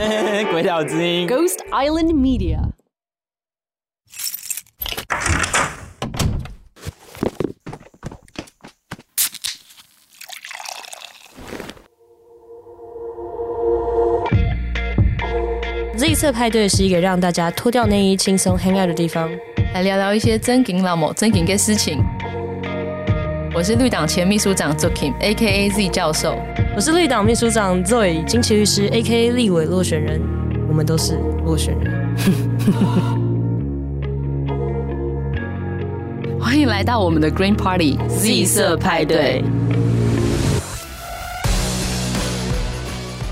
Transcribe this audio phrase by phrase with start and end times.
[0.50, 2.58] 鬼岛之音，Ghost Island Media。
[15.98, 19.30] Z 色派对是一个让大家脱掉内衣、轻松 hang out 的地方，
[19.74, 22.02] 来聊聊一些真情老母、真情的事情。
[23.52, 25.68] 我是绿党前秘书长 Zokim，A.K.A.
[25.70, 26.38] Z 教授。
[26.76, 29.32] 我是绿党秘书长 Zoe 金奇律师，A.K.A.
[29.32, 30.22] 立委落选人。
[30.68, 32.16] 我们都是落选人。
[36.38, 39.42] 欢迎来到我们的 Green Party Z 色派对。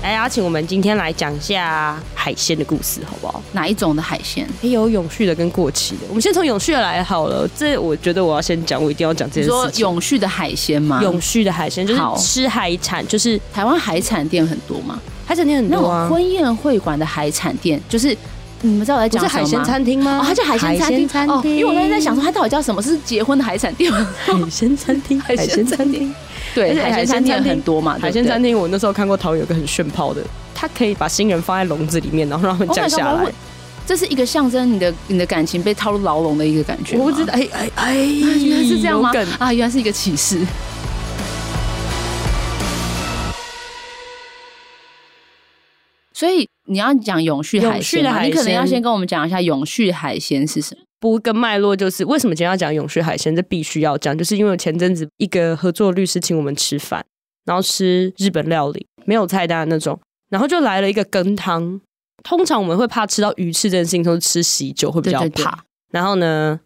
[0.03, 1.97] 来邀请我们今天来讲一下
[2.29, 3.41] 海鲜的故事，好不好？
[3.53, 4.47] 哪一种的海鲜？
[4.61, 6.01] 也有永续的跟过期的。
[6.07, 7.49] 我们先从永续的来好了。
[7.57, 9.59] 这我觉得我要先讲，我一定要讲这件事情。
[9.59, 11.01] 说永续的海鲜吗？
[11.01, 15.01] 永续的海鲜就是吃海产，就是台湾海产店很多嘛？
[15.25, 16.07] 海产店很多啊。
[16.07, 18.15] 婚宴会馆的海产店，就是
[18.61, 19.43] 你们知道我在讲什么吗？
[19.43, 20.19] 海鲜餐厅吗？
[20.21, 21.07] 哦，它叫海鲜餐厅。
[21.07, 21.35] 餐厅。
[21.35, 22.79] 哦，因为我刚才在想说，它到底叫什么？
[22.79, 24.07] 是结婚的海产店吗？
[24.23, 26.13] 海鲜餐厅，海鲜餐厅。
[26.53, 27.97] 对，海鲜餐厅很多嘛。
[27.99, 30.21] 海鲜餐厅，我那时候看过，桃园有个很炫炮的。
[30.59, 33.31] 他可以把新人放在笼子里面，然后让他们降下来。
[33.87, 36.97] 这是一个象征你的你的感情被套入牢笼的一个感觉。
[36.97, 39.09] 我不知道，哎哎哎，原来是这样吗？
[39.39, 40.45] 啊，原来是一个启示。
[46.13, 50.81] 所以你要讲永续海鲜，你可能要先跟我们讲一下永续海鲜是什么。
[50.99, 53.33] 不跟脉络就是为什么今天要讲永续海鲜？
[53.33, 57.01] 这必须要讲，就是因为前阵子一个合作律师请我们吃饭，
[57.45, 59.97] 然后吃日本料理，没有菜单的那种。
[60.29, 61.79] 然后就来了一个羹汤，
[62.23, 65.25] 通常我们会怕吃到鱼翅这件事情，都是吃喜酒会比较怕。
[65.25, 65.53] 对对对。
[65.91, 66.59] 然后呢，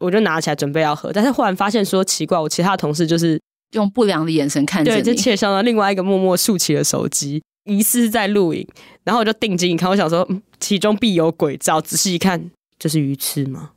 [0.00, 3.40] 我就拿起来准备要喝，但是忽然发现说奇怪，我其他的同事就是
[3.72, 8.66] 用不良的眼神看着你，对，就切上了另外一个默默竖起了手机，疑似是在录影。
[9.04, 11.80] 然后我就定睛一看，我想说，嗯，其中必有鬼兆。
[11.80, 13.70] 仔细一看，这是鱼翅吗？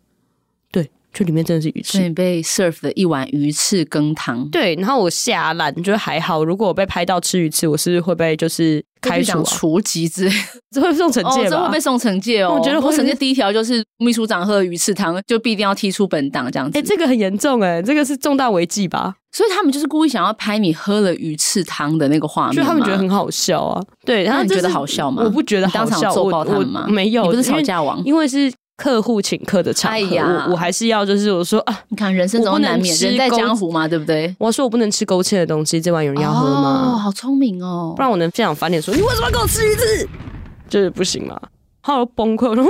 [1.18, 4.48] 这里面真的是鱼翅，所以被 serve 的一碗鱼翅羹汤。
[4.50, 6.46] 对，然后我下烂，觉得还好。
[6.46, 10.36] 如果我被拍到吃鱼翅，我是会被就是开除、啊、除籍之类？
[10.70, 12.56] 这会送惩戒、哦、这会被送惩戒哦。
[12.56, 16.78] 我觉得我惩戒第一条就是秘书长喝鱼翅汤，就必定要踢出本党这样子。
[16.78, 19.16] 哎、欸，这个很严重哎，这个是重大违纪吧？
[19.32, 23.82] 所以他们就是故意想要拍你喝了鱼翅汤的那个画面，就他们觉得很好笑啊。
[24.06, 25.24] 对，然后你觉得好笑吗？
[25.26, 26.86] 我不觉得好笑，当场揍爆他们吗？
[26.88, 28.54] 没有，你不是吵架王，因为是。
[28.78, 34.34] 客户请客的场合，哎、呀我我还是要就是我说啊，你看人生总难免人在江湖嘛，对不对？
[34.40, 36.94] 我说我不能吃勾芡的东西，这碗有人要喝吗？
[36.94, 40.08] 哦，好聪明哦，不然我能非常翻脸说你为什么要给我吃鱼翅？
[40.70, 41.40] 就是不行嘛，
[41.82, 42.48] 好崩溃。
[42.48, 42.66] 我说，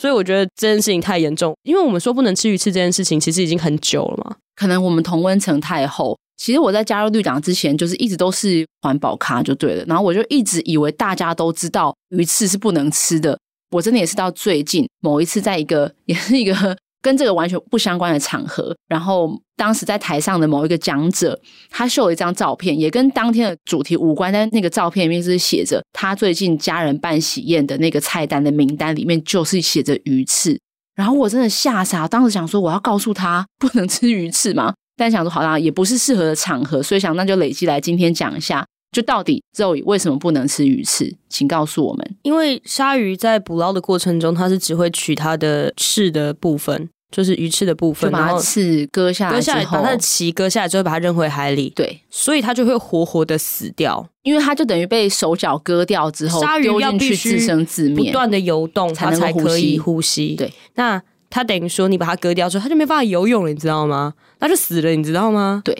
[0.00, 4.36] 所以我觉得这件事情太严重，因为我们说不能吃鱼翅这件事情其实已经很久了嘛。
[4.56, 6.16] 可能我们同温层太厚。
[6.38, 13.36] 其实我在加入绿党之前，就是一直都是环保咖就对了，然后我就一直以为大家都知道鱼翅是不能吃的。
[13.70, 21.38] 我真的也是到最近某一次，在一个也是一个 跟这个完全不相关的场合，然后当时在台上的某一个讲者，
[21.70, 30.58] 他秀了一张照片，也跟当天的主题无关，但那个照片里面是写着他最近家人办喜宴的那个菜单的名单里面就是写着鱼翅，
[30.96, 34.74] 然后我真的吓傻，当时想说我要告诉他不能吃鱼翅吗？
[34.96, 38.66] 但想说好像也不是适合的场合，所以想那就累积来今天讲一下。
[38.90, 41.14] 就到底 Zoe 为什么不能吃鱼翅？
[41.28, 42.16] 请告诉我们。
[42.22, 51.70] 因为鲨鱼在捕捞的过程中，它是只会取它的翅的部分，就是鱼翅的部分，把它翅割下来，割下来，把它的鳍割下来之后，把它扔回海里。
[51.76, 60.34] 对，所以它就会活活的死掉，因为它就等于被手脚割掉之后，鲨鱼要必须自生自灭，不断的游动，它才可以呼吸。
[60.34, 64.14] 对，那它等于说你把它割掉之后，它就没办法游泳了，你知道吗？
[64.40, 65.60] 它就死了，你知道吗？
[65.64, 65.76] 对。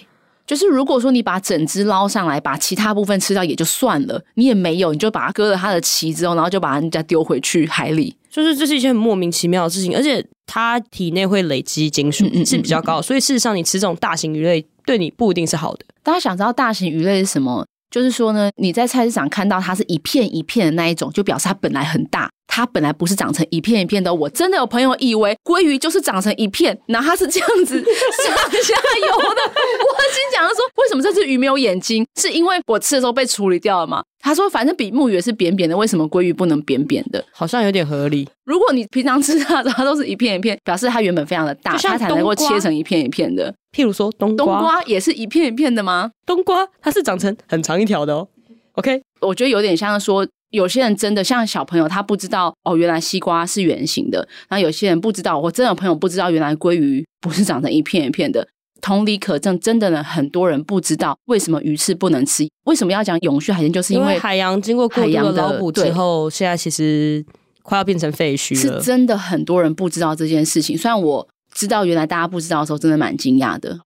[0.49, 15.85] 就是如果说你把整只捞上来，把其他部分吃掉也就算了，你也没有，你就把它割了它的鳍之后，然后就把人家丢回去海里，就是这是一件很莫名其妙的事情，而且它体内会累积金属是比较高，所以事实上你吃这种大型鱼类对你不一定是好的。
[16.03, 17.67] 大家想知道大型鱼类是什么？
[17.91, 22.31] 就是说呢，你在菜市场看到它是一片一片的那一种，就表示它本来很大。
[22.51, 29.41] 它本来不是长成一片一片的，我真的有朋友以为鲑鱼就是长成一片，然后它是这样子上下游的。
[29.47, 32.05] 我心讲的说，为什么这只鱼没有眼睛？
[32.19, 34.03] 是因为我吃的时候被处理掉了吗？
[34.21, 37.25] 他说，反正比目鱼也是扁扁的，为什么鲑鱼不能扁扁的？
[37.31, 38.29] 好像有点合理。
[38.45, 43.55] 如果你平常吃它，它都是一片一片，表示它原本非常的大，它才能够切成一片一片的。
[43.77, 46.11] 譬如说冬瓜，冬瓜也是一片一片的吗？
[46.27, 48.27] 冬瓜它是长成很长一条的哦。
[48.73, 50.27] OK，我觉得有点像说。
[50.51, 54.27] 有些人真的像小朋友，他不知道哦，原来西瓜是圆形的。
[54.49, 58.47] 然后有些人不知道，我真的有朋友不知道，原来鲑鱼不是长成一片一片的。
[58.81, 62.49] 同理可证，真的呢，很多人不知道为什么鱼翅不能吃。
[62.65, 63.73] 为什么要讲永续海鲜？
[63.73, 67.25] 就是因为，因为海洋经过过度的捞捕之后，现在其实
[67.63, 68.81] 快要变成废墟了。
[68.81, 70.79] 是真的，很多人不知道这件事情。
[70.79, 73.81] 虽然我知道，原来大家不知道的时候，真的蛮惊讶的。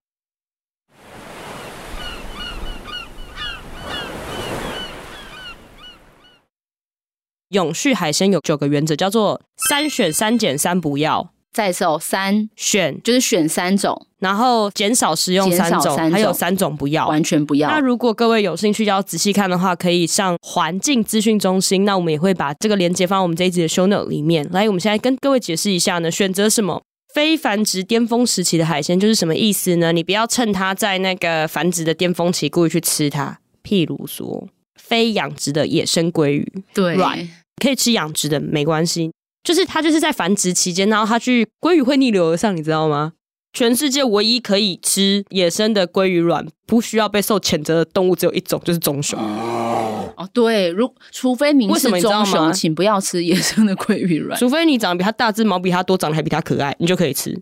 [7.53, 11.31] 永续海鲜有九个原则，叫做三选、三减、三不要。
[11.53, 17.69] 再说三选就是选三种，然后减少食用三种，还有三种不要，完全不要。
[17.69, 21.85] 那如果各位有兴趣要仔细看的话，可以上环境资讯中心。
[21.85, 24.49] 那我们也会把这个链接放在我们这一集的 show note 里面。
[24.51, 26.83] 来，我们现在跟各位解释一下呢，选择什么
[27.13, 29.93] 非繁殖巅峰时期的海鲜就是什么意思呢？
[29.93, 33.39] 你不要趁它在那个繁殖的巅峰期故意去吃它。
[33.63, 36.97] 譬如说，非养殖的野生鲑鱼，对
[37.61, 39.11] 可以吃养殖的没关系。
[39.43, 43.13] 就是它就是在繁殖期间，然后它去鲑鱼会逆流而上，你知道吗？
[43.53, 49.19] 全世界唯一可以吃野生的鲑鱼卵，不需要被受谴责的动物只有一种，就是棕熊。
[49.19, 54.39] 哦，对，如除非你是棕熊，请不要吃野生的鲑鱼卵。
[54.39, 57.39] 除非你长得比它大只，毛比它多，长得还比它可爱，你就可以吃。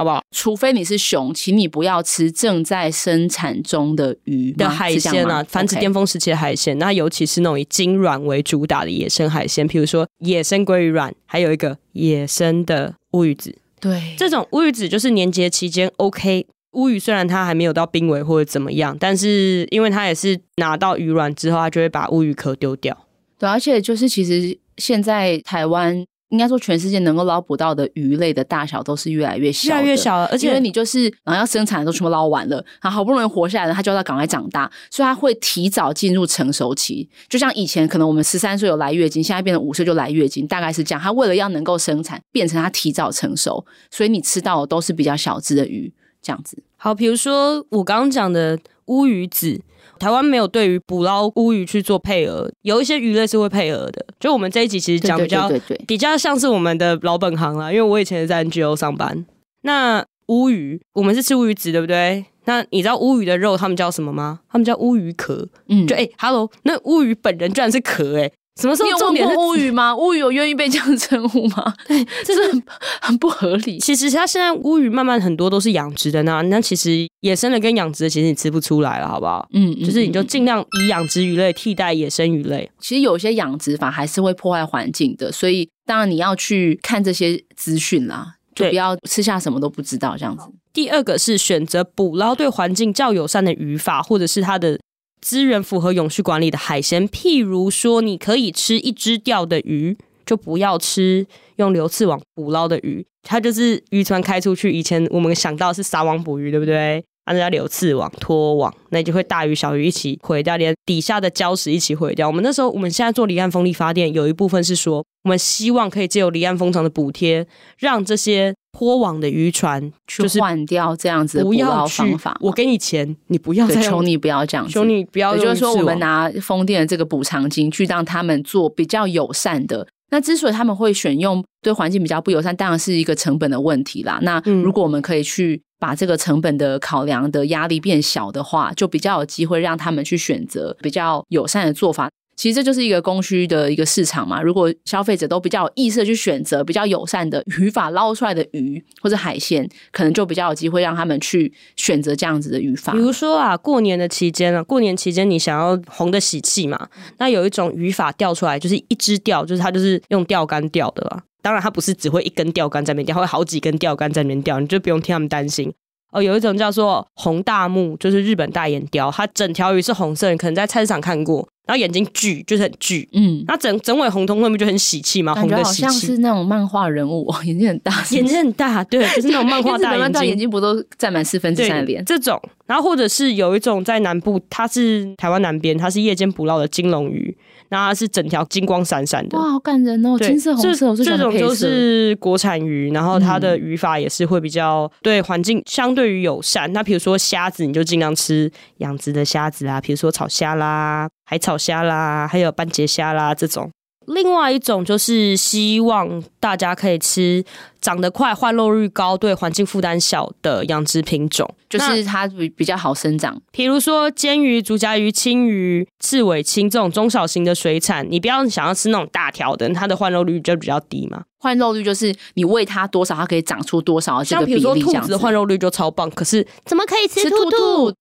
[0.00, 0.22] 好不好？
[0.30, 6.78] 除非你是熊，请你不要吃正在生产中的鱼的海鲜啊，繁殖巅峰时期的海鲜。
[6.78, 13.54] 那尤其是那种以精卵为主打的野生海鲜，譬如说野生鲑鱼卵，还有一个野生的乌鱼子。
[13.78, 16.46] 对，这种乌鱼子就是年节期间 OK。
[16.72, 22.96] 乌鱼虽然它还没有到濒危或者怎么样，但是因为它也是拿到鱼卵之后，它就会把乌鱼壳丢掉。
[23.38, 26.06] 对，而且就是其实现在台湾。
[26.30, 30.26] 应该说，全世界能够捞捕到的鱼类的大小都是越来越小，越来越小了。
[30.26, 37.08] 而且因为你就是，然后要生产的都全部捞完了，然后好不容易活下来了，它就要赶快长大，所以它会提早进入成熟期。
[37.28, 41.00] 就像以前可能我们十三岁有来月经，现在变成五岁就来月经，大概是这样。
[41.02, 45.92] 它为了要能够生产，变成它提早成熟，所以你吃到的都是比较小只的鱼，
[46.22, 46.62] 这样子。
[46.82, 49.60] 好，比如说我刚刚讲的乌鱼子。
[49.98, 54.06] 台湾没有对于捕捞乌鱼去做配额，有一些鱼类是会配额的。
[54.18, 55.52] 就我们这一集其实讲比较
[55.86, 59.26] 比较像是我们的老本行啦，因为我以前也在 NGO 上班。
[59.60, 62.24] 那乌鱼，我们是吃乌鱼子，对不对？
[62.46, 64.40] 那你知道乌鱼的肉他们叫什么吗？
[64.50, 65.46] 他们叫乌鱼壳。
[65.68, 68.32] 嗯，就哎、欸、，Hello，那乌鱼本人居然是壳哎、欸。
[68.60, 69.96] 什么时候重点是乌鱼吗？
[69.96, 71.74] 乌鱼有愿意被这样称呼吗？
[71.88, 72.62] 对， 这是很
[73.00, 73.78] 很不合理。
[73.78, 79.48] 其实它现在乌鱼慢慢很多都是养殖的呢，那其实野生的跟养殖的其实你吃不出来了，好不好？
[79.52, 82.70] 嗯，就是你就尽量以养殖鱼类替代野生鱼类。
[82.78, 90.44] 其实有些养殖法还是会破坏环境的，所以当然你要去看这些资讯啦，就不要吃下什么都不知道这样子。
[90.72, 94.78] 第二个是选择捕捞对环境较友善的渔法，或者是它的。
[95.20, 101.26] 资源符合永续管理的海鲜，譬如说，你可以吃一只钓的鱼，就不要吃
[101.56, 103.04] 用流刺网捕捞的鱼。
[103.22, 107.04] 它就是渔船开出去，以前我们想到是撒网捕鱼，对不对？
[107.26, 112.26] 按照流刺网、拖网，那就会大鱼小鱼一起毁掉，连底下的礁石一起毁掉。
[112.26, 117.46] 我们那时候，我们现在做离岸风力发电，有一部分是说，我们希望可以借由离岸风场的补贴，
[117.78, 118.54] 让这些。
[118.80, 125.36] 拖网的渔船就是换掉这样子的捕捞方法，我给你钱，你不要再求你不要这样子，求你不要。
[125.36, 129.86] 也就是说，我们拿风电的这个补偿金去让他们做比较友善的。
[130.10, 134.18] 那之所以他们会选用对环境比较不友善，当然是一个成本的问题啦。
[134.22, 142.08] 那如果我们可以去把这个成本的考量的压力变小的话，就比较有机会让他们去选择比较友善的做法。
[142.40, 144.40] 其实这就是一个供需的一个市场嘛。
[144.40, 152.94] 如果消费者都比较有意识的去选择比较友善的渔法捞出来的鱼或者海鲜，可能就比较有机会让他们去选择这样子的渔法。
[152.94, 156.88] 比如说啊，过年的期间啊，过年期间你想要红的喜气嘛，
[157.18, 161.22] 那有一种渔法钓出来就是一支钓，就是它就是用钓竿钓的啦。
[161.42, 165.70] 当然它不是只会一根钓竿在那边钓，它会好几根钓竿在那边钓，你就不用替他们担心。
[166.10, 171.48] 哦，有一种叫做红大目，就是日本大眼雕，它整条鱼是红色，你可能在菜市场看过。
[171.66, 175.32] 然后眼睛巨，就是很巨，嗯，那整整尾红彤彤，不就很喜气吗？
[175.36, 182.04] 红的喜气，好像是那种漫画人物，眼睛很大眼睛很大，对，就是那种漫画 大眼睛，眼睛不都占满四分之三的脸？
[182.04, 187.36] 这种，然后或者是有一种在南部，它是台湾南边，它是夜间捕捞的金龙鱼。
[187.70, 190.18] 那它是整条金光闪闪的，哇，好感人哦！
[190.18, 196.72] 金色、红色，这种就是国产鱼，然后它的语法也是会比较对环境相对于友善。
[196.72, 203.70] 那比如说虾子，你就尽量吃养殖的虾子啊，比如说炒虾啦、海草虾啦，还有斑节虾啦这种。
[204.10, 207.44] 另外一种就是希望大家可以吃
[207.80, 213.40] 长得快、换肉率高、对环境负担小的养殖品种，就是它比比较好生长。
[213.50, 221.22] 比如说煎鱼、竹夹鱼、青鱼、赤尾青这种中小型的水产，你不要想要吃那种大条的，它的换肉率就比较低嘛。
[221.38, 224.60] 换肉率就是你喂它多少，它可以长出多少这个比例。
[224.60, 227.94] 像比如说兔子的换肉率就超棒，可是怎么可以吃兔兔？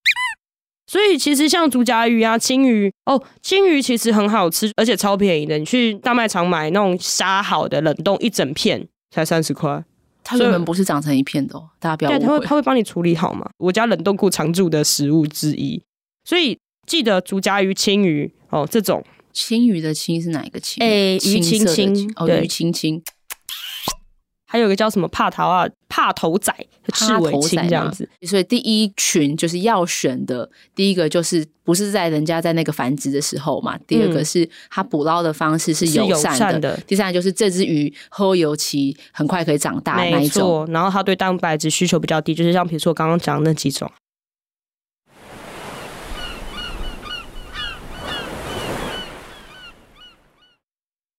[0.89, 5.55] 所以其实像竹夹鱼啊、青鱼哦，青鱼其实很好吃，而且超便宜的。
[5.60, 9.84] 你去大卖场买那种杀好的冷冻一整片才三十块。
[10.24, 12.19] 它原本不是长成一片的哦，大家不要误会。
[12.19, 13.48] 对，他会他会帮你处理好嘛？
[13.60, 15.79] 我家冷冻库常驻的食物之一。
[16.25, 20.84] 所以记得竹夹鱼、青鱼哦，这种青鱼的青是哪一个青？
[20.84, 23.00] 哎、欸，鱼青青哦，鱼青青。
[24.51, 26.51] 还有一个叫什么帕头啊、帕头仔、
[26.91, 43.87] 赤尾青这样子，所以第一群就是要选的，第一个就是不是在人家在那个繁殖的时候嘛，第二个是它捕捞的方式是友善的，第三个就是这只鱼喝油期很快可以长大那一种，然后它对蛋白质需求比较低，就是像比如说我刚刚讲的那几种，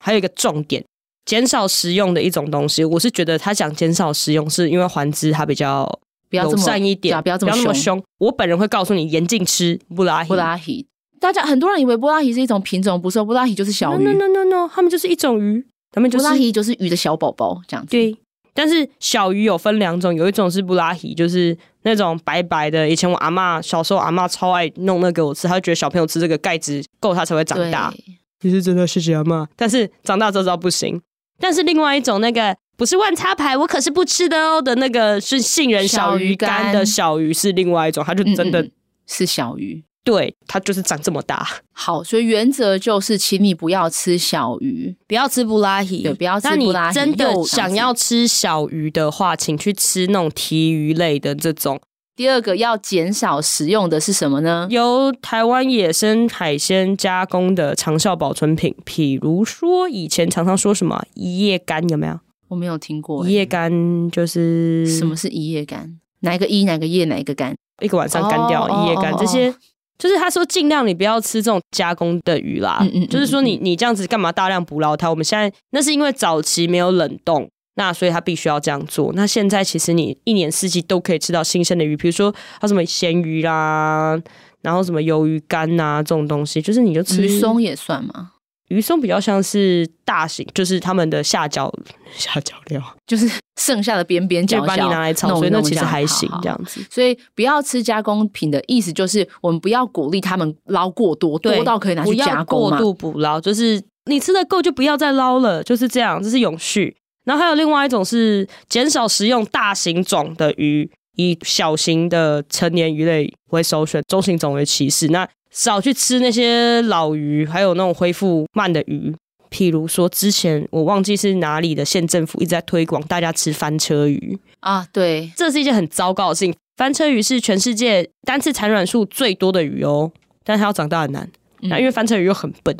[0.01, 0.85] 还有一个重点。
[1.31, 5.89] 减少食用的一种东西，我是觉得他想减少食用，是因为环资它比较
[6.31, 7.73] 友善一点，不要这么凶。
[7.73, 8.03] 凶。
[8.19, 10.29] 我本人会告诉你，严禁吃布拉希。
[10.29, 10.85] 布拉希，
[11.21, 14.03] 大家很多人以为布拉希是一种品种，不是，布拉希就是小鱼。
[14.03, 17.93] No no no no 他们就是一种鱼，他们就是布拉希就是鱼的小宝宝这样子。
[17.93, 18.17] 对，
[18.53, 22.91] 但是小鱼有分两种，有一种是布拉希，就是那种白白的。
[22.91, 27.95] 以前我阿嬷小时候，阿嬷超爱弄那个给我吃，她觉得小朋友吃这个钙质够，他才会长大。
[28.41, 31.01] 其实真的谢谢阿嬷，但是长大之后知道不行。
[31.41, 38.67] 但是另外一种那个不是万插牌，我可是不吃的哦的那个是杏仁小鱼干的小鱼是另外一种，它就真的
[39.07, 41.47] 是小鱼，对，它就是长这么大。
[41.73, 46.95] 好，所以原则就是，请你不要吃小鱼，不要吃布拉希，对，不要吃布拉希。
[46.95, 51.81] 真的想要吃小鱼的话，请去吃那种提鱼类的这种。
[52.17, 54.67] 第二个要减少食用的是什么呢？
[54.71, 62.21] 由台湾野生海鲜加工的长效保存品，譬如说以前常常说什么一夜干，有没有？
[62.49, 63.27] 我没有听过。
[63.27, 65.99] 一夜干就是什么是一夜干？
[66.21, 66.65] 哪一个一？
[66.65, 67.07] 哪个夜？
[67.07, 67.55] 哪一个干？
[67.81, 68.69] 一个晚上干掉。
[68.69, 69.55] 一夜干这些，
[69.97, 72.79] 就是他说尽量你不要吃这种加工的鱼啦。
[72.83, 75.09] 嗯嗯，就是说你你这样子干嘛大量捕捞它？
[75.09, 77.49] 我们现在那是因为早期没有冷冻。
[77.75, 79.13] 那所以他必须要这样做。
[79.15, 84.21] 那现在其实你一年四季都可以吃到新鲜的鱼，比如说它什么咸鱼啦，
[84.63, 88.33] 然后什么鱿鱼干呐这种东西，就是你就吃鱼松也算吗？
[88.69, 91.73] 鱼松比较像是大型，就是他们的下脚
[92.13, 93.29] 下脚料，就是
[93.61, 96.81] 剩下的边边角角，把你拿来炒，所以那其实还行这样子。
[96.89, 102.79] 所以不要吃加工品的意思就是，我们不要鼓励他们捞过多，多到可以拿去加工嘛。
[102.79, 106.97] 过度捕捞就是你吃的够就不要再捞了，就是这样，这是永续。
[107.31, 115.07] 然后还有另外一种是减少食用大型种的鱼，以小型的成年鱼类为首选，中型种为其次。
[115.13, 119.15] 那少去吃那些老鱼，还有那种恢复慢的鱼。
[119.49, 126.53] 譬如说，之前我忘记是哪里的县政府一直在推广大家吃翻车鱼啊，对，这是一件很糟糕的事情。
[126.77, 130.11] 翻车鱼是全世界单次产卵数最多的鱼哦，
[130.43, 131.31] 但是它要长大很难。
[131.61, 132.77] 那、嗯、因为翻车鱼又很笨。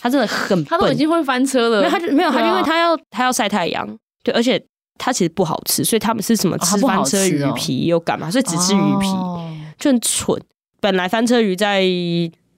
[0.00, 1.80] 它真的很笨，它都已经会翻车了。
[1.80, 3.86] 没有，他就没有，它、啊、因为他要他要晒太阳，
[4.22, 4.62] 对，而且
[4.98, 8.30] 他其实不好吃，所以他们是什么吃翻车鱼皮又干嘛？
[8.30, 10.40] 所以只吃鱼皮、哦、就很蠢。
[10.80, 11.82] 本来翻车鱼在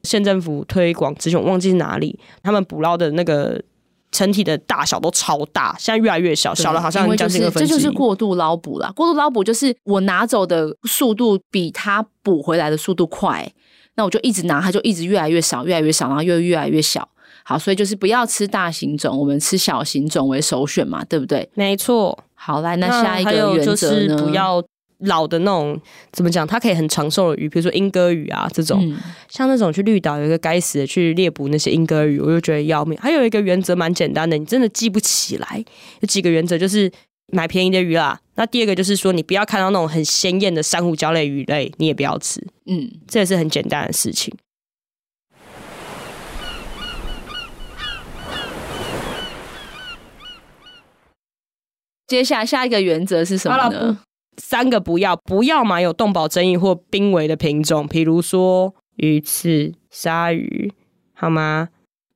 [0.03, 3.61] 县政府推广之前，我忘记是哪里，他们捕捞的那个
[4.13, 7.69] 成体的大小都超大，现在越来越小，小了好像将近二分之一。
[7.69, 8.93] 这就是过度捞捕了。
[8.95, 13.51] 过度捞捕就是我拿走的速度比它捕回来的速度快。
[13.99, 17.07] 那我就一直拿，它就一直越来越少，越来越少，然后又越来越小。
[17.43, 21.49] 好，所以就是不要吃大型种，我们吃小型种为首选嘛，对不对？
[21.55, 22.17] 没错。
[22.35, 24.63] 好，来，那下一个原则就是不要
[25.01, 25.81] 老的那种，
[26.13, 26.47] 怎么讲？
[26.47, 28.79] 它可以很长寿的鱼，比如说莺歌鱼啊这种。
[28.81, 28.97] 嗯、
[29.29, 32.97] 像那种去绿岛有一个该死的去猎捕那些莺歌鱼，我就觉得要命。
[33.03, 35.65] 还有一个原则蛮简单的，你真的记不起来。
[36.01, 36.89] 有几个原则就是
[37.33, 38.21] 买便宜的鱼啦。
[38.37, 42.41] 那第二个就是说，你不要看到那种很鲜艳的珊瑚礁类鱼类，你也不要吃。
[42.67, 44.33] 嗯，这也是很简单的事情。
[52.07, 53.99] 接下来下一个原则是什么呢？
[54.41, 60.73] 三个不要，不要买有动保争议或濒危的品种，比如说鱼翅、鲨鱼，
[61.13, 61.69] 好吗？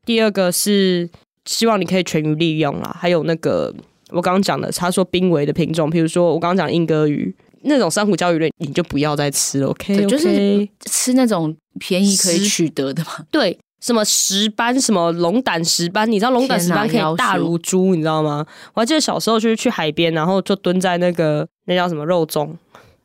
[0.06, 1.10] 第二个是
[1.44, 3.74] 希望你可以全鱼利用啦，还有那个。
[4.12, 9.68] 我刚刚讲的，他说濒危的品种，比如说我刚刚讲莺歌鱼那种珊瑚礁鱼类，你就不要再吃了。
[9.68, 13.24] OK，, 就是吃那种便宜可以取得的嘛。
[13.30, 18.44] 对，什么石斑，什么龙胆石斑，你知道龙胆石斑可以大如猪，你知道吗？
[18.74, 22.50] 我还记得小时候就是去海边，然后就蹲在那个那叫什么肉粽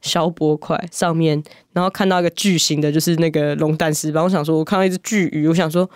[0.01, 1.41] 消波块上面，
[1.73, 4.23] 然后看到一个巨型的，就是那个龙胆石斑。
[4.23, 5.89] 我想说，我看到一只巨鱼，我想说，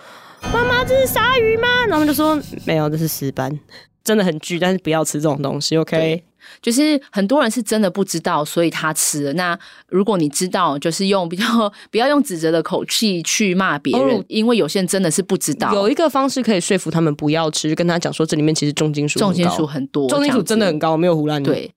[0.52, 1.86] 妈妈这是鲨鱼吗？
[1.88, 3.56] 然后就说没有，这是石斑，
[4.04, 6.24] 真的很巨，但是不要吃这种东西，OK。
[6.60, 9.32] 就是很多人是真的不知道，所以他吃了。
[9.34, 9.56] 那
[9.88, 11.44] 如果你知道，就是用比较
[11.92, 15.72] 不要用指责的口气去骂别人，哦，因为有些人真的是不知道。
[15.72, 21.40] 有一个方式可以说服他们不要吃，就跟他讲说这里面其实重金属重金属很多，重金属真的很高，没有胡乱。
[21.42, 21.72] 对。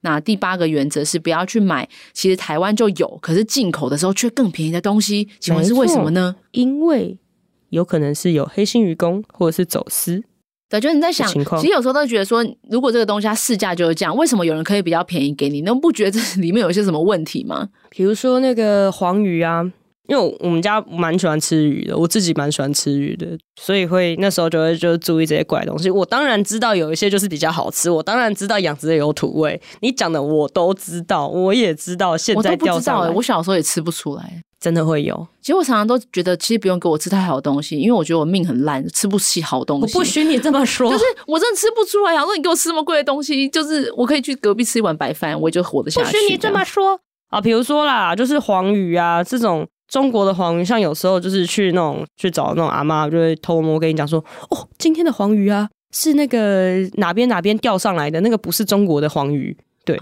[0.00, 6.34] 那第八个原则是不要去买，其实台湾就有，可是进口的时候却更便宜的东西，请问是为什么呢？
[6.50, 7.16] 因为
[7.68, 10.24] 有可能是有黑心渔工或者是走私。
[10.70, 15.62] 对，就是你在想，其实有时候都觉得说，如果这个东西它市价就是这样，为什么有人可以比较便宜给你？
[15.62, 17.68] 那不觉得这里面有一些什么问题吗？
[17.90, 19.68] 比如说那个黄鱼啊，
[20.10, 23.28] 因为我们家蛮喜欢吃鱼的，我自己蛮喜欢吃鱼的，
[23.60, 25.88] 所以会那时候就会就注意这些怪东西。
[25.88, 34.42] 我当然知道有一些就是比较好吃，我当然知道养殖的有土味，你讲的我都知道，我也知道现在钓上来，我小时候也吃不出来。
[34.58, 39.94] 真的会有，其实我常常都觉得，其实不用给我吃太好的东西，因为我觉得我命很烂，吃不起好东西。
[39.94, 42.12] 我不许你这么说，就是我真的吃不出来。
[42.12, 46.12] 然后你给我吃那么贵的东西，就是我可以去隔壁吃一碗白饭，我也就活得下去。
[46.12, 47.00] 不许你这么说
[47.30, 47.40] 啊！
[47.40, 59.56] 比如说啦，就是黄鱼啊，这种中国的黄鱼，像有时候就是去那种去找那种阿妈，就会偷摸跟你讲说，哦，今天的黄鱼啊，是那个哪边哪边钓上来的，那个不是中国的黄鱼。
[59.82, 59.96] 对，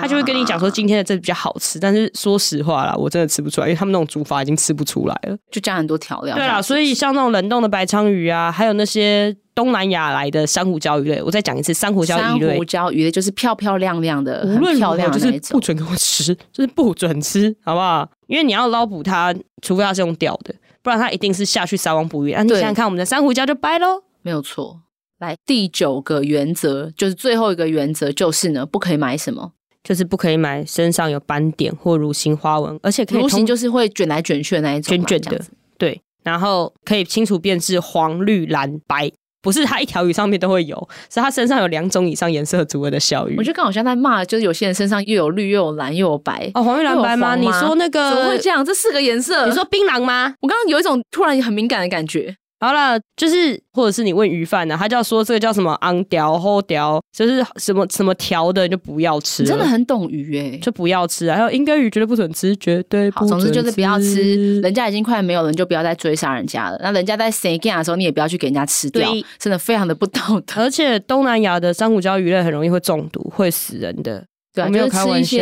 [0.00, 6.34] 他就会跟你讲说今天的这比较好吃，但是说实话啦，我真的吃不出来，因为他们那种煮法已经吃不出来了，就加很多调料。
[6.34, 18.08] 对啦，所以像那种冷冻的白鲳鱼啊，还有那些东南亚来的珊瑚礁鱼类，我再讲一次，珊瑚礁鱼类，珊瑚礁鱼类就是漂漂亮亮的，无论漂亮就是不准给我吃，就是不准吃，好不好？
[18.28, 22.30] 因为你要捞捕它，除非它是用钓的，不然它一定是下去撒网捕鱼。
[22.30, 24.80] 啊，你想想看，我们的珊瑚礁就掰喽，没有错。
[25.18, 29.54] 来，第九个原则就是最后一个原则，就是呢，不可以买什么。
[29.82, 35.44] 就是不可以买身上有斑点或蠕形花纹，而且可以蠕形就是会卷来卷去的那一种，卷卷的，
[35.76, 36.00] 对。
[36.24, 43.36] 然后可以清楚辨识黄、绿、蓝、白，不是它一条鱼上面都会有，是它身上有两种以上颜色组合的小鱼。
[43.36, 47.36] 我觉得刚好像在骂，就是有些人身上又有绿又有蓝又有白哦，黄、绿、蓝、白吗？
[47.36, 48.64] 你说那个怎么会这样？
[48.64, 49.46] 这四个颜色？
[49.46, 50.34] 你说槟榔吗？
[50.40, 52.36] 我刚刚有一种突然很敏感的感觉。
[52.60, 59.44] 好了，就是或者是你问鱼贩呢，他就要说这个叫什么昂条后条，就是什么什么条的就不要吃。
[59.44, 61.26] 真的很懂鱼哎，就不要吃。
[61.28, 63.44] 啊还有应该鱼绝对不准吃，绝对不准吃。
[63.44, 64.60] 总之就是不要吃。
[64.60, 66.78] 人家已经快没有了，你就不要再追杀人家了。
[66.82, 70.62] 那人家在生干的时候，你也不要去给人家吃掉，真的非常的不道德。
[70.62, 74.24] 而且东南亚的珊瑚礁鱼类很容易会中毒，会死人的。
[74.52, 75.38] 对，我没有开玩笑。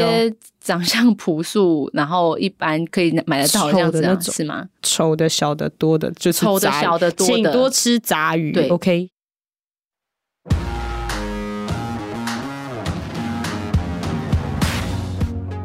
[0.61, 4.67] 长相朴素，然后一般可以买得到这样子的那种是吗？
[4.83, 8.51] 丑的、小的、多的，就是丑的、小的、多的，请多吃杂鱼。
[8.51, 9.09] 对，OK。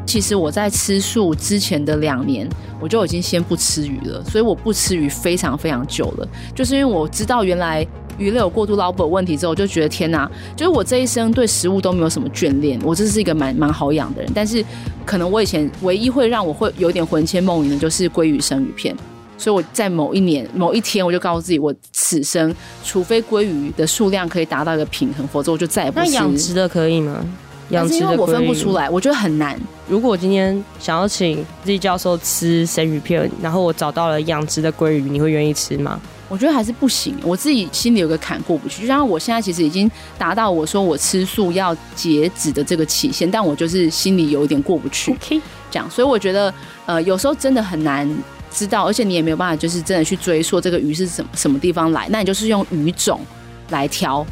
[0.06, 2.48] 其实我在吃素之前的两年，
[2.80, 7.84] 我就已经先不吃鱼了，所以我不吃鱼非常非常久了，就是因为我知道原来。
[8.18, 10.30] 鱼类有过度捞捕问题之后，我就觉得天哪！
[10.56, 14.30] 就是我这一生对食物都没有什么眷恋，我这是一个蛮蛮好养的人。
[14.34, 14.64] 但是，
[15.04, 18.96] 可能我以前唯一会让我会有点魂牵梦萦的，就是鲑鱼生鱼片。
[19.38, 26.06] 所以我在某一年某一天，我就告诉自己，我此生除非鲑鱼的数量可以达到一个平衡，否则我就再也不吃。
[26.06, 27.26] 那养殖的可以吗？
[27.72, 29.58] 养殖的我分不出来，我觉得很难。
[29.88, 36.00] 如果我今天想要请 Z 教授吃生鱼片，然后我找到了养殖的鲑鱼，你会愿意吃吗？
[36.28, 38.82] 我觉得还是不行，我自己心里有个坎过不去。
[38.82, 45.12] 就像我现在其实已经达到我说我吃素要截止的这个期限，但我就是心里有一点过不去。
[45.12, 46.52] OK，这样，所以我觉得
[46.86, 48.08] 呃，有时候真的很难
[48.50, 53.20] 知道，而且你也没有办法，就是真的去追溯这个鱼是什么什么地方来，那你就是用鱼种
[53.68, 54.26] 来挑。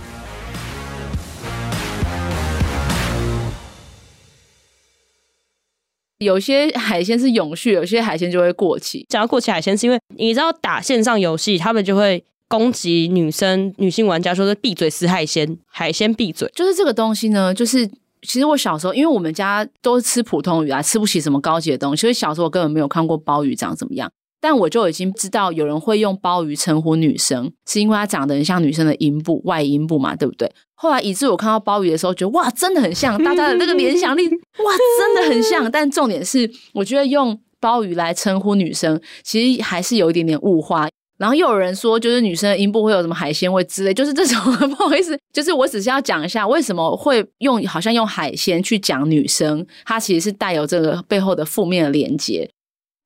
[6.21, 9.05] 有些海鲜是永续，有些海鲜就会过期。
[9.09, 16.51] 讲到过期海鲜，是因为你知道打线上游戏，他们就会攻击女生、女性玩家，说是闭嘴吃海鲜，海鲜闭嘴。
[16.55, 17.87] 就是这个东西呢，就是
[18.21, 24.11] 其实我小时候，因为我们家都是吃普通鱼啊，吃不起什么高级的东西，所以小时候我根本没有看过鲍鱼长怎么样。
[24.43, 30.51] 但我就已经知道有人会用鲍鱼称呼女生，是因为它长得很像女生的阴部、外阴部嘛，对不对？
[30.81, 34.27] 后来以致我看到鲍鱼的时候，觉得哇，真的很像，大家的那个联想力，
[34.65, 35.71] 哇，真的很像。
[35.71, 40.89] 但重点是，我觉得用鲍鱼来称呼女生，其实还是有一点点物化。
[41.19, 44.41] 然后又有人说，就是女生的阴部会有什么海鲜味之类，就是这种，
[44.71, 52.49] 不好意思，就是我只是要讲一下为什么会用，好像用海鲜去讲女生，它其实是带有这个背后的负面的连接。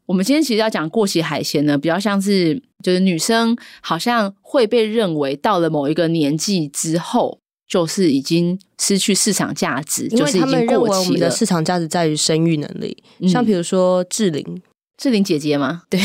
[0.06, 10.54] 我们今天其实要讲过期海鲜呢，比较像是就是女生好像会被认为到了某一个年纪之后，就是已经失去市场价值，就是已经过期了。
[10.54, 14.62] 因为他们认为我们的市场价值在于生育能力，嗯、像比如说志玲，
[14.96, 15.82] 志玲姐姐吗？
[15.88, 16.00] 对，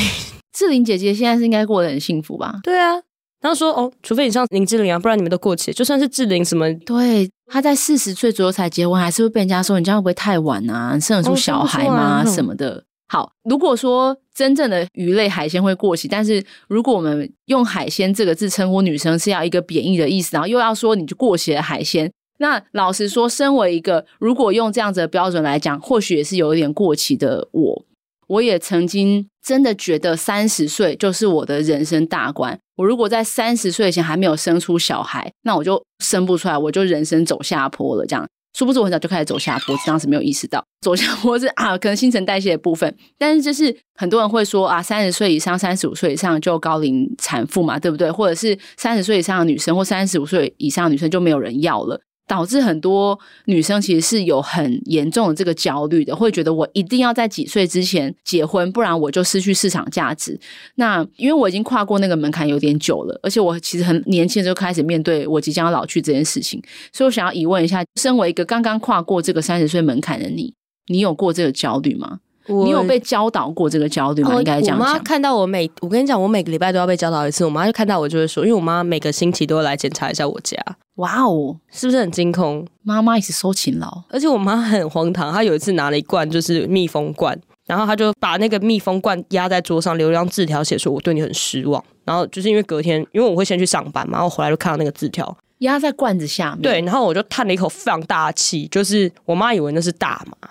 [0.54, 2.60] 志玲姐姐现在是应该过得很幸福吧？
[2.64, 2.94] 对啊，
[3.42, 11.00] 然后说哦，除非你像林志玲啊，不然你们都过期，就算是志玲什么，对，她在四十岁左右才结婚，还是会被人家说你这样会不会太晚啊？
[11.00, 12.24] 生得出小孩吗？
[12.26, 12.84] 哦、什么的。
[13.12, 27.86] 好，如果说真正的鱼类海鲜会过期，但是如果我们用海鲜这个字称呼女生是要一个贬义的意思，然后又要说你就过期的海鲜，那老实说，身为一个如果用这样子的标准来讲，或许也是有一点过期的我，
[28.28, 32.60] 我也曾经真的觉得三十岁就是我的人生大关。
[32.76, 38.28] 我如果在三十岁前还没有生出小孩，那我就生不出来，我就人生走下坡了，这样。
[38.54, 42.94] 殊不知我很早就开始走下坡，当时没有意识到走下坡是啊，可能新陈代谢的部分。
[43.18, 48.12] 但是就是很多人会说啊，三十岁以上、三十五岁以上就高龄产妇嘛，对不对？
[48.12, 52.02] 或者是三十岁以上的女生或三十五岁以上的女生就没有人要了。
[52.30, 60.40] 导致很多女生其实是有很严重的这个焦虑的，会觉得我一定要在几岁之前结婚，不然我就失去市场价值。
[60.76, 66.62] 那因为我已经跨过那个门槛有点久了，而且我其实很年轻就开始面对我即将要老去这件事情，
[66.94, 70.54] 所以我想要疑问一下，身为一个刚刚跨过这个三十岁门槛的你，
[70.88, 72.20] 你有过这个焦虑吗？
[72.50, 74.36] 你有被教导过这个焦虑吗？
[74.36, 74.88] 应该这样讲。
[74.88, 77.46] 我妈看到我每，我跟你讲，我每个礼拜都要被教导一次。
[77.46, 80.58] 我妈就看到我就会说，因为我妈每个星期都会来检查一下我家。
[80.96, 82.68] 哇哦，是不是很惊恐？
[82.84, 85.32] 妈妈也是收勤劳，而且我妈很荒唐。
[85.32, 91.82] 她有一次拿了一罐就是密封罐，然后她就把那个密封罐压在桌上，留一张字条，写说我对你很失望。
[92.04, 96.62] 然后就是因为隔天，因为我会先去上班嘛，然后回来就看到那个字条压在罐子下面。
[96.62, 100.50] 对，然后我就叹了一口非常大气，就是我妈以为那是大麻。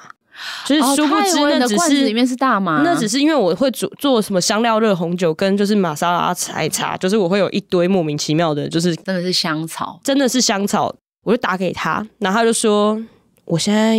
[0.64, 13.00] 就是殊不知那只是里面是大麻，那只是因为我会做做什么香料热红酒跟就是玛莎拉采茶，就是我会有一堆莫名其妙的，就是真的是香草，真的是香草，我就打给他，然后他就说
[13.44, 13.98] 我现在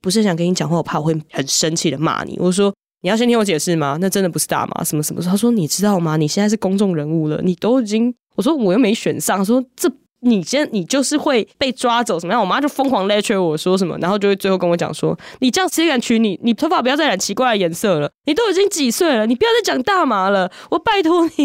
[0.00, 2.36] 不是想跟你讲话，我怕我会很生气的骂你。
[2.38, 3.98] 我说你要先听我解释吗？
[4.00, 5.22] 那真的不是大麻，什么什么？
[5.22, 6.16] 他说你知道吗？
[6.16, 9.90] 你现在是公众人物了，你都已经，我说我又没选上，说这。
[10.22, 12.40] 你先，你就是会被抓走，什么样？
[12.40, 16.38] 我妈就疯狂 lecture 我说什么，然后就会最后跟我讲说：“你这样谁敢娶你？
[16.42, 18.10] 你头发不要再染奇怪的颜色了。
[18.26, 19.26] 你都已经几岁了？
[19.26, 20.50] 你不要再讲大麻了。
[20.70, 21.44] 我拜托你，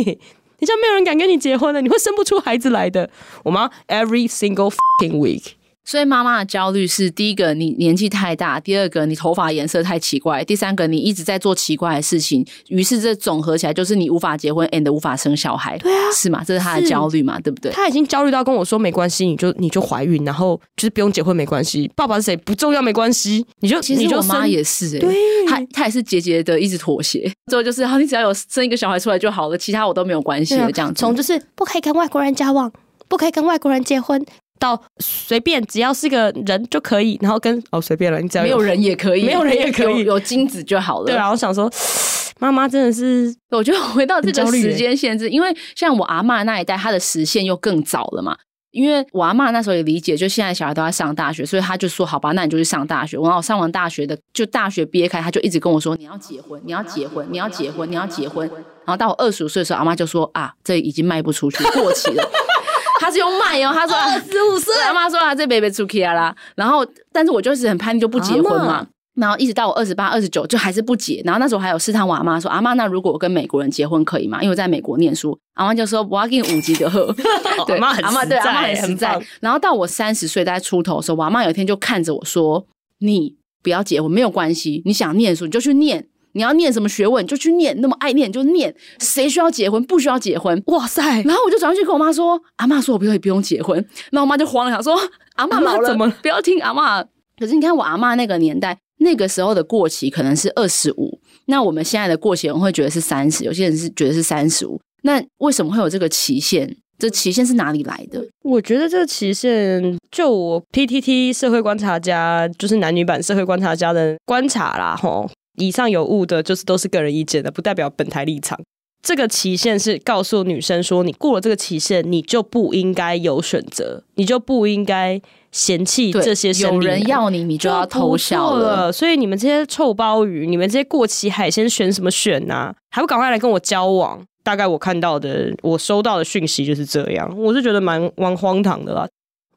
[0.59, 3.09] 你这样没有人敢跟你结婚了，你会生不出孩子来的。”
[3.43, 5.53] 我妈 every single fucking week。
[5.86, 12.45] 所以妈妈的焦虑是：第一个，你年纪太大；第二个，你头发颜色太奇怪；第三个，你一直在做奇怪的事情。
[12.69, 15.78] 于是这总合起来就是你无法结婚，and 无法生小孩。
[15.78, 16.43] 对啊，是吗？
[16.43, 17.39] 这是她的焦虑嘛？
[17.39, 17.71] 对不对？
[17.71, 21.89] 她已经焦虑到跟我说：“没关系，你就你就怀孕，然后就是不用结婚，没关系。
[21.95, 23.45] 爸爸是谁不重要，没关系。
[23.60, 25.15] 你就其实我妈也是、欸，对，
[25.48, 27.32] 她她也是节节的一直妥协。
[27.45, 30.71] 最后就是，好，你只要有生一个小孩出来就好了，其他我都没有关系了。
[30.71, 32.71] 这样子，从就是不可以跟外国人交往，
[33.08, 34.26] 不可以跟外国人结婚。”
[34.60, 41.06] 到随便，只要是个人就可以，然后跟哦随便了，你只要没有人也可以，没有人也可以， 有，有精子就好了。
[41.06, 41.72] 对啊，我想说，
[42.39, 48.36] 妈妈真的是，我觉得回到这个时间限制，因为像我阿妈那一代，她的实现又更早了嘛。
[48.72, 53.15] 因为我阿妈那时候也理解，就现在小孩都在上大学，所以他就说好吧，那你就去上大学。
[53.15, 58.46] 然后我上完大学的，就大学毕业开，他就一直跟我说你要结婚，你要结婚，你要结婚，你要结婚。
[58.86, 62.24] 然后到我二十五岁的时候，阿妈就说啊，这已经卖不出去，过期了。
[62.99, 66.36] 他是用卖哦，他说二十五岁，他妈说啊，这 baby 出去啦。
[66.55, 68.86] 然后，但是我就是很叛逆，就不结婚嘛。
[69.15, 71.21] 然后一直到我二十八、二十九，就还是不结。
[71.23, 74.41] 然后那时候还有试探我阿妈说，阿妈，那如果我跟美国人结婚可以吗？
[74.41, 75.38] 因为我在美国念书。
[75.53, 77.13] 阿妈就说我要给你五级的喝。
[77.65, 79.17] 对，阿妈很阿妈对阿妈很实在。
[79.39, 82.67] 然后到我三十岁在出头的时候，我阿妈有一天就看着我说
[82.99, 88.76] ：“你不要结婚没有关系，你想念书你就去念。”你要念什么学问就去念，那么爱念就念。
[89.00, 89.82] 谁需要结婚？
[89.86, 90.62] 不需要结婚。
[90.67, 91.02] 哇塞！
[91.24, 93.78] 然后我就转过去跟我妈说：“阿妈说我不可以不用结婚。”
[94.12, 94.95] 然后我妈就慌了，想说
[95.36, 97.02] ：“阿妈老了，怎么不要听阿妈？”
[97.39, 104.78] 可是你看我阿妈那个年代，那个时候的过期可能是二十五，那我们现在的过期，我会觉得是三十，有些人是觉得是三十五。
[105.04, 106.76] 那为什么会有这个期限？
[106.98, 108.26] 这期限是哪里来的？
[108.43, 115.30] 我觉得这个期限，就我 PTT 社会观察家，就是男女版社会观察家的观察啦，吼。
[115.58, 118.60] 以上有误的，就是都是个人意见的，不代表本台立场。
[119.02, 126.74] 这个期限是告诉女生说，你过了这个期限，你就不应该有选择，你就不应该嫌弃这些生。
[126.74, 128.91] 有人要你，你就要偷笑了。
[128.91, 132.74] 所以你们这些臭鲍鱼，你们这些过期海鲜，选什么选啊？
[132.89, 134.20] 还不赶快来跟我交往？
[134.44, 139.08] 大概我看到的，我收到的讯息就是这样，我是觉得蛮蛮荒唐的啦。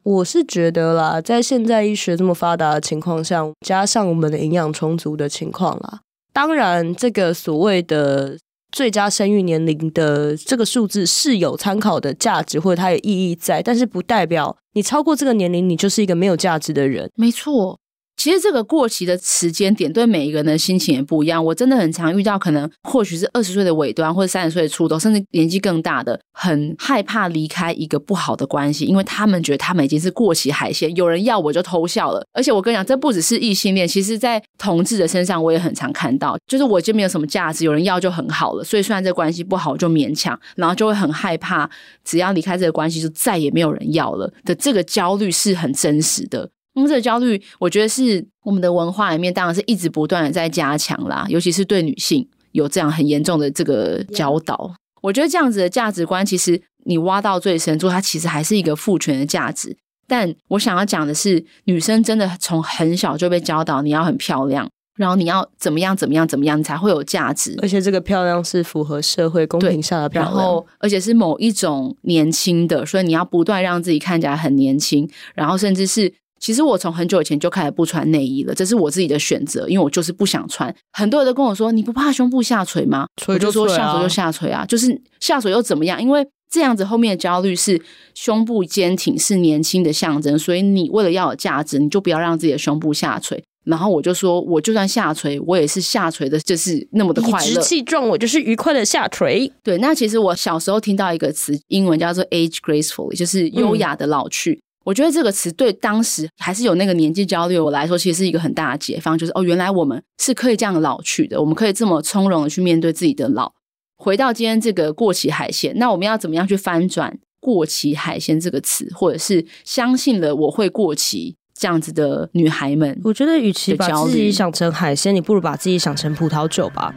[0.09, 5.99] 我是觉得啦，在现在医学这么发达的情况下，加上我们的营养充足的情况啦，
[6.33, 8.35] 当然，这个所谓的
[8.71, 17.07] 最佳生育年龄的这个数字是有参考的价值，或者它有意义在，但是不代表你超过这个年龄，你就是一个没有价值的人。
[17.13, 17.77] 没错。
[18.19, 21.43] 其实这个过期的时间点对每一个人的心情也不一样。
[21.43, 32.21] 我真的很常遇到，可能或许是二十岁的尾端，或者三十岁的初头，甚至年纪更大的，很害怕离开一个不好的关系，因为他们觉得他们已经是过期海鲜，有人要我就偷笑了。
[32.33, 38.63] 而且我跟你讲，这不只是异性恋，其实在同志的身上我也很常看到，就是我就没有什么价值，有人要就很好了。
[38.65, 41.69] 所以虽然这关系不好，就勉强，然后就会很害怕，
[42.03, 46.49] 只要离开这个关系，就再也没有人要了的这个焦虑是很真实的。
[46.83, 51.25] 嗯，这个焦虑，我觉得是我们的文化里面，当然是一直不断的在加强啦。
[51.29, 54.73] 尤其是对女性有这样很严重的这个教导。
[55.01, 59.77] 我觉得这样子的价值观，其实你挖到最深处，它其实还是一个父权的价值。
[60.07, 67.55] 但我想要讲的是，女生真的从很小就被教导，你要很漂亮，然后你要怎么样怎么样怎么样，你才会有价值。
[67.61, 76.13] 而且这个漂亮是符合社会公平下的漂亮，然后而且是某一种年轻的，所以你要不断让自己看起来很年轻，然后甚至是。
[76.39, 80.73] 其实我从很久以前就开始不穿内衣了，这是我自己的选择，因为我就是不想穿。
[80.93, 86.01] 很多人都跟我说：“你不怕胸部下垂吗？”我就说：“下垂就下垂啊，就是下垂又怎么样？
[86.01, 87.79] 因为这样子后面的焦虑是
[88.15, 93.43] 胸部坚挺是年轻的象征，所以你为了要有价值，你就不要让自己的胸部下垂。
[93.65, 97.45] 然后我就说，我就算下垂，我也是下垂的，就是那么的快乐。
[97.45, 99.51] 理直气壮，我就是愉快的下垂。
[99.61, 104.53] 对，那其实我小时候听到一个词，英文叫做 age gracefully，就是优雅的老去。
[104.53, 113.51] 嗯我觉得这个词对当时还是有那个年纪焦虑我来说，其实是一个很大的解放，就是哦，原来我们是可以这样老去的，我们可以这么从容的去面对自己的老。
[113.97, 122.97] 回到今天这个过期海鲜，那我们要怎么样去翻转“过期海鲜”这个词，或者是相信了我会过期这样子的女孩们？
[123.03, 126.95] 我觉得，与其把自己想成海鲜，你不如把自己想成葡萄酒吧。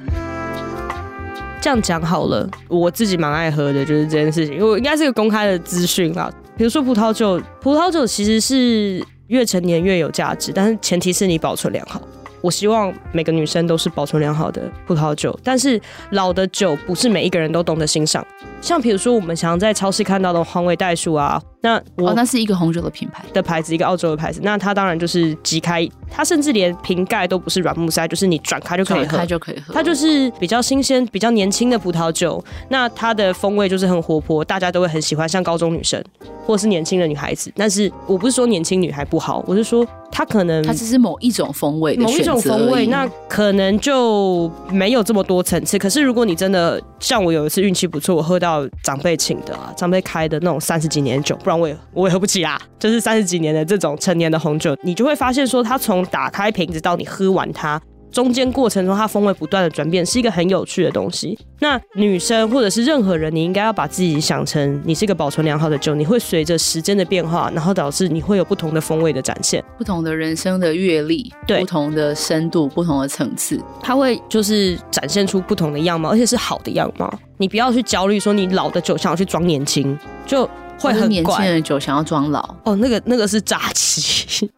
[1.62, 6.29] 这样讲好了，我自己蛮爱喝的，就是这件事情，因为应该是个公开的资讯啊。
[6.57, 12.03] 比如说葡萄酒，葡萄酒其实是越陈年越有价值，但是前提是你保存良好。
[12.40, 18.27] 我希望每个女生都是保存良好的葡萄酒，但是老的酒不是每一个人都懂得欣赏。
[18.62, 24.40] 像比如说我们常常在超市看到的黄尾袋鼠啊，那我、哦、那是一个红酒的品牌的牌子，一个澳洲的牌子。
[24.44, 29.75] 那它当然就是即开，它甚至连瓶盖都不是软木塞，就是你转开就可以喝，转开就可以喝。
[29.75, 36.03] 它就是比较新鲜、比较年轻的葡萄酒，那它的风味就是很活泼，大家都会很喜欢，像高中女生
[36.46, 37.53] 或是年轻的女孩子。
[37.57, 39.85] 但是我不是说年轻女孩不好，我是说。
[40.14, 45.79] 它可能它只是某一种风味，某一种风味，那可能就没有这么多层次。
[45.79, 48.52] 可是如果你真的像我有一次运气不错，我喝到
[48.83, 52.61] 长辈请的啊，长辈开的那种三十几年酒，不然我也我也喝不起啊。
[52.79, 57.81] 就是三十几年的这种成年的红酒，你就会发现说，它从打开瓶子到你喝完它。
[58.12, 61.37] 中间过程中，它风味不断的转变，是一个很有趣的东西。
[61.61, 77.12] 那女生或者是任何人，你应该要把自己想成你是一个保存良好的酒，你会随着时间的变化，然后导致你会有不同的风味的展现，不同的人生的阅历，对，不同的深度，不同的层次，它会就是展现出不同的样貌，而且是好的样貌。
[77.38, 80.48] 你不要去焦虑说你老的酒想要去装年轻，就
[80.79, 82.55] 会很年轻的酒想要装老。
[82.64, 84.51] 哦，那个那个是诈欺。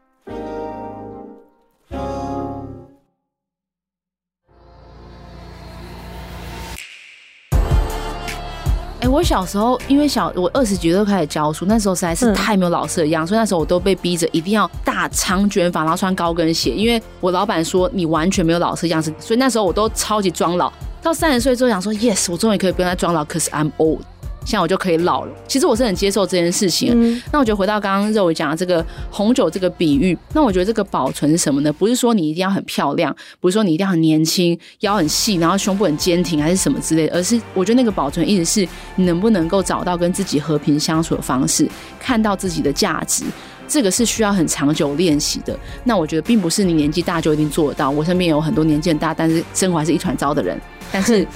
[9.14, 16.70] 我小时候，因为小我二十几岁就开始教书，那时候实在是太没有老师的样子，所以那时候我都被逼着一定要大长卷发，然后穿高跟鞋。
[16.72, 20.72] 因为我老板说你完全没有老师的样子，所以那时候我都超级装老。
[21.00, 24.00] 到三十岁之后，想说 yes，我终于可以不用再装老，可是 I'm old。
[24.44, 25.32] 现在我就可以老了。
[25.48, 26.92] 其实我是很接受这件事情。
[26.94, 31.72] 嗯、那我觉得回到刚刚肉伟讲的这个红酒这个比喻，那我觉得这个保存是什么呢？
[31.72, 37.14] 不是说你一定要很漂亮，不是说你一定要很年轻，腰很细，然后胸部很坚挺，还是什么之类的。
[37.14, 43.24] 而是我觉得那个保存意思是你能不能够找到跟自己和平相处的方式，看到自己的价值。
[43.66, 45.58] 这个是需要很长久练习的。
[45.84, 47.88] 那我觉得并不是你年纪大就一定做得到。
[47.88, 50.60] 我身边有很多年纪很大，但是生活还是一团糟的人。
[50.92, 51.26] 但是。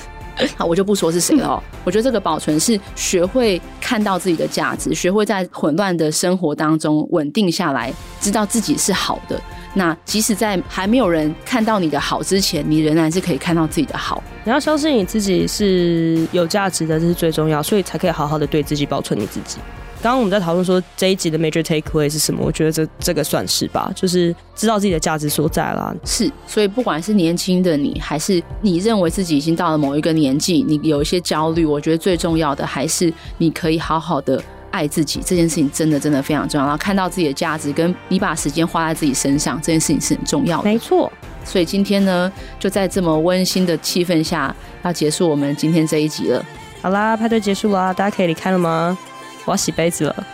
[0.57, 1.63] 好，我就不说是谁了。
[1.85, 9.41] 我觉得这个保存是学会看到自己的价值，学会在混乱的生活当中稳定下来，知道自己是好的。
[9.75, 14.23] 那即使在还没有人看到你的好之前，你仍然是可以看到自己的好。
[14.45, 19.59] 你要相信你自己是有价值的，这是最重要，所以才可以好好的对自己保存你自己。
[20.01, 22.41] 刚刚我们在讨论说这一集的 major takeaway 是什么？
[22.45, 25.93] 我觉得这这个算是吧，就是知道自己的价值所在啦。
[26.05, 40.65] 是，所以不管是年轻的你，还是你认为自己已经到了某一个年纪，你有一些焦虑，我觉得最重要的还是你可以好好的爱自己这件事情真的真的非常重要，然后看到自己的价值，跟你把时间花在自己身上这件事情是很重要的。
[40.65, 41.13] 没错，
[41.45, 42.31] 所以今天呢，
[42.61, 46.45] 就在这么温馨的气氛下，要结束我们今天这一集了。
[46.81, 48.97] 好啦，派对结束了，大家可以离开了吗？
[49.48, 50.28] 我要洗杯子了。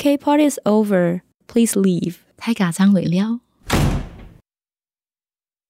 [0.00, 1.20] Okay, party is over.
[1.46, 2.20] Please leave.
[2.36, 3.40] 太紧张尾了。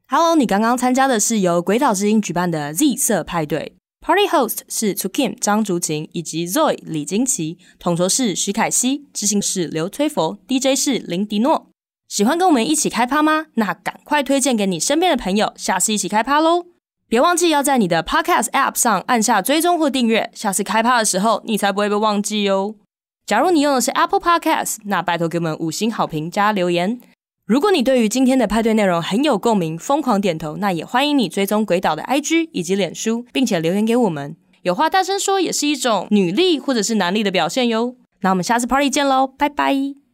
[0.07, 11.69] Hello，你刚刚参加的是由鬼岛之音举办的 Z 色派对，Party host 是 To Kim 张竹琴以及 Zoe 李金奇，统筹是徐凯熙，执行是刘崔佛，DJ 是林迪诺。
[12.07, 13.47] 喜欢跟我们一起开趴吗？
[13.55, 16.67] 那赶快推荐给你身边的朋友，下次一起开趴喽！
[17.09, 22.75] 别忘记要在你的 Podcast App 上按下追踪或订阅，下次开趴的时候你才不会被忘记哦。
[23.25, 27.01] 假如你用的是 Apple Podcast，那拜托给我们五星好评加留言。
[27.45, 34.35] 如果你对于今天的派对内容很有共鸣，疯狂点头，那也欢迎你追踪鬼岛的 IG 以及脸书，并且留言给我们。
[34.63, 37.95] 有话大声说也是一种女力或者是男力的表现哟。
[38.21, 40.04] 那我们下次 Party 见喽，拜拜。